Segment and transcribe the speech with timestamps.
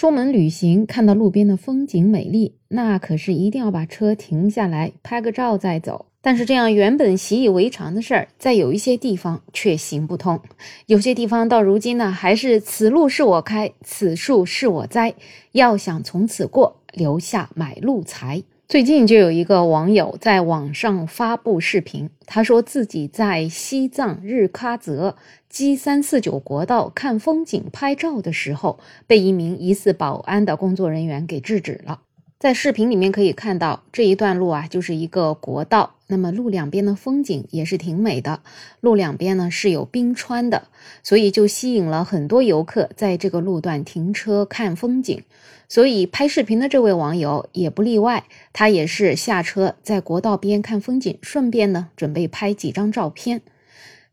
[0.00, 6.06] 出门旅行看到路边的风景美丽，那可是一定要把车停下来拍个照再走。
[6.22, 10.40] 但是这样原本习以为常的事儿，在有一些地方却行不通。
[10.86, 15.12] 有些地方到如今呢，还是此路是我开，此树是我栽。
[15.52, 18.42] 要想从此过，留下买路财。
[18.70, 25.16] 最近就有一个网友在网上发布视频，他说自己在西藏日喀则
[25.48, 28.78] G 三四九国道看风景拍照的时候，
[29.08, 32.02] 被一名疑似保安的工作人员给制止了。
[32.40, 35.96] 在视频里面可以看到，这一段路啊，就是一个国道。
[36.06, 38.40] 那么路两边的风景也是挺美的，
[38.80, 40.68] 路两边呢是有冰川的，
[41.02, 45.22] 所以就吸引了很多游客在这个路段停车看风景。
[45.68, 53.42] 所以拍视频的这位网友也不例外，他也是下车在国道边看风景，顺便呢准备拍几张照片。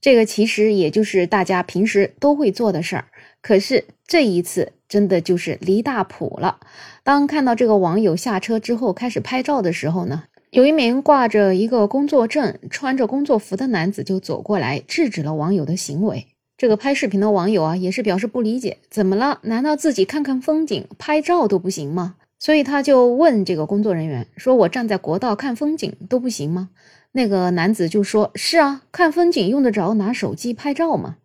[0.02, 3.06] 这个其实也就是大家平时都会做的事儿，
[3.42, 4.74] 可是这一次。
[4.88, 6.60] 真的就是离大谱了。
[7.04, 16.28] 当看到这个网友下车之后开始拍照的时候呢，有一名挂着一个工作证、穿着工作服的男子就走过来制止了网友的行为。
[16.58, 19.40] 这个拍视频的网友啊，也是表示不理解，怎么了？
[19.44, 22.16] 难道自己看看风景、拍照都不行吗？
[22.40, 26.70] 所以他就问这个工作人员说：“我站在国道看风景都不行吗？”
[27.14, 31.18] 那个男子就说：“是啊，看风景用得着拿手机拍照吗？”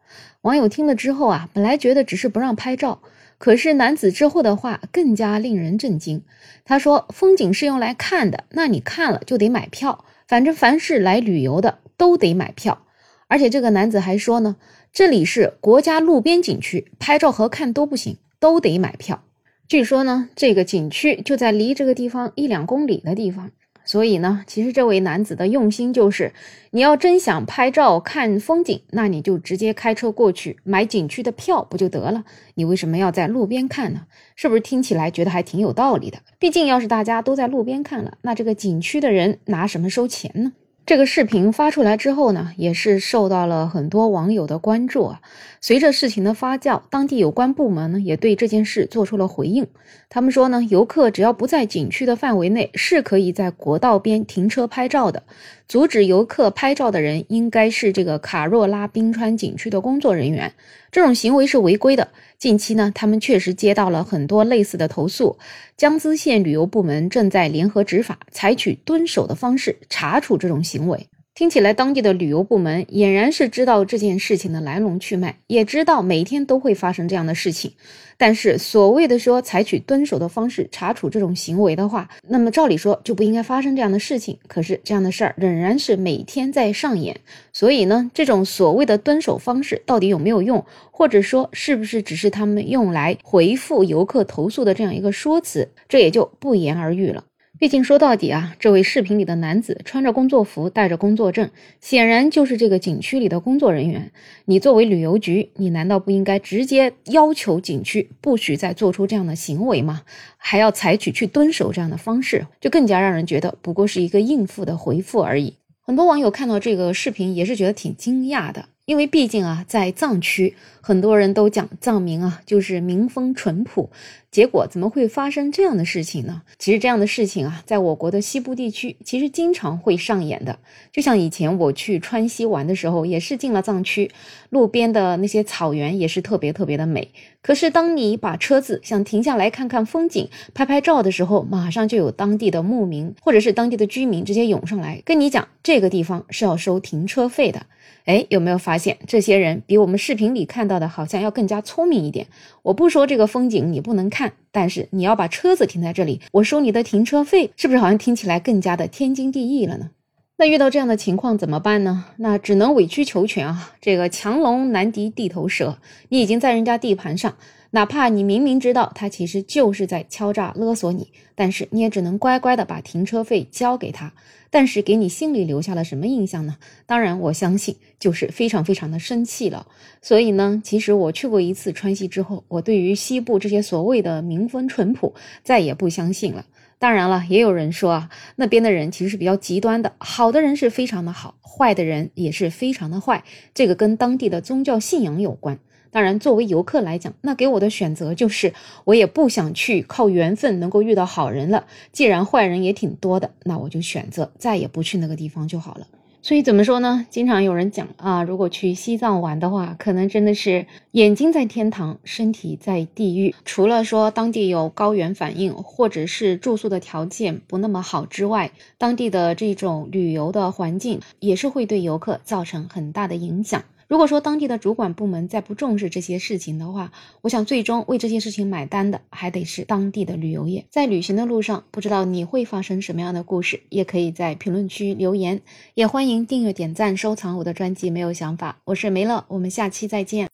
[0.43, 3.01] 网友听了之后啊，本来觉得只是不让拍照。
[3.43, 6.23] 可是男子之后的话更加令人震惊。
[6.65, 10.05] 他说：“风景是用来看的，那你看了就得买票。
[10.29, 12.87] 反正凡是来旅游的都得买票。
[13.27, 14.55] 而且这个男子还说呢，
[14.93, 19.25] 这里是国家路边景区，拍照和看都不行，都得买票。
[19.67, 23.51] 据说呢，这个景区就在离这个地方一两公里的地方。”
[23.85, 26.33] 所以呢，其实这位男子的用心就是，
[26.71, 32.25] 你要真想拍照看风景，那你就直接开车过去买景区的票不就得了？
[32.55, 34.07] 你为什么要在路边看呢？
[34.37, 36.19] 是不是听起来觉得还挺有道理的？
[36.39, 40.53] 毕竟要是大家都在路边看了，那这个景区的人拿什么收钱呢？
[40.85, 45.21] 这个视频发出来之后呢，也是受到了很多网友的关注啊。
[45.61, 49.69] 随着事情的发酵，当地有关部门呢也对这件事做出了回应。
[50.09, 55.23] 他们说呢，游客只要不在景区的范围内，是可以在国道边停车拍照的。
[55.69, 60.53] 阻止游客拍照的人应该是这个卡若拉冰川景区的工作人员，
[60.91, 62.09] 这种行为是违规的。
[62.39, 65.39] 近期呢，他们确实接到了很多类似的投诉，
[65.83, 71.09] 江孜县旅游部门正在联合执法，采取蹲守的方式查处这种行为。
[71.35, 77.73] 听起来，当地的旅游部门俨然是知道这件事情的来龙去脉，也知道每天都会发生这样的事情。
[78.19, 84.39] 但是，所谓的说采取蹲守的方式查处这种行为的话，那么照理说就不应该发生这样的事情。
[84.47, 87.19] 可是，这样的事儿仍然是每天在上演。
[87.51, 97.25] 所以呢，这种所谓的蹲守方式到底有没有用，或者说是不是只是他们用来回复游客投诉的这样一个说辞，这也就不言而喻了。
[97.63, 101.49] 毕竟说到底啊，这位视频里的男子穿着工作服，带着工作证，
[101.81, 104.11] 显然就是这个景区里的工作人员。
[104.47, 110.03] 你作为旅游局，你难道不应该直接要求景区不许再做出这样的行为吗？
[110.37, 115.55] 还要采取去蹲守这样的方式，就更加让人觉得不过是一个应付的回复而已。
[115.83, 118.71] 很多网友看到这个视频也是觉得挺惊讶的。
[118.85, 123.91] 因为毕竟啊，在藏区，很多人都讲藏民啊就是民风淳朴，
[124.33, 126.43] 结果怎么会发生这样的事情呢？
[126.59, 130.59] 其实这样的事情啊，在我国的西部地区，其实经常会上演的。
[130.91, 134.11] 就像以前我去川西玩的时候，也是进了藏区，
[134.51, 137.13] 路边的那些草原也是特别特别的美。
[137.41, 147.67] 可是当你把车子想停下来看看风景、拍拍照的时候，马上就有当地的牧民或者是当地的居民直接涌上来跟你讲，这个地方是要收停车费的。
[148.05, 152.27] 哎，有没有发现这些人比我们视频里看到的好像要更加聪明一点？
[152.63, 159.91] 我不说这个风景你不能看，但是你要把车子停在这里，我收你的停车费，是不是好像听起来更加的天经地义了呢？
[160.39, 162.07] 那遇到这样的情况怎么办呢？
[162.17, 163.75] 那只能委曲求全啊！
[163.81, 165.79] 这个强龙难敌地头蛇，
[166.09, 167.37] 你已经在人家地盘上。
[167.75, 174.13] 哪怕你明明知道他其实就是在敲诈勒索你，但是你也只能乖乖的把停车费交给他。
[174.51, 176.57] 但是给你心里留下了什么印象呢？
[176.85, 179.67] 当然，我相信就是非常非常的生气了。
[180.03, 186.45] 所以呢，其实我去过一次川西之后，我对于西部这些所谓的民风淳朴再也不相信了。
[186.83, 193.23] 当然了，也有人说啊，那边的人其实是比较极端的，好的人是非常的好，坏的人也是非常的坏。
[193.55, 195.61] 这个跟当地的宗教信仰有关。
[195.93, 198.53] 当然，作为游客来讲，那给我的选择就是，
[198.83, 201.67] 我也不想去靠缘分能够遇到好人了。
[201.93, 205.87] 既然坏人也挺多的，那我就选择再也不去那个地方就好了。
[206.25, 207.05] 所以怎么说呢？
[207.11, 213.35] 经常有人讲啊，如果去西藏玩的话，可能真的是眼睛在天堂，身体在地狱。
[213.45, 223.65] 除了说当地有高原反应，或者是住宿的条件不那么好之外，当地的这种旅游的环境也是会对游客造成很大的影响。
[223.93, 226.91] 如果说当地的主管部门再不重视这些事情的话，
[227.21, 230.65] 我想最终为这些事情买单的还得是当地的旅游业。
[230.71, 235.43] 在旅行的路上，不知道你会发生什么样的故事，也可以在评论区留言，
[235.75, 237.91] 也欢迎订阅、点赞、收藏我的专辑。
[237.91, 240.27] 没有想法，我是梅乐，我们下期再见。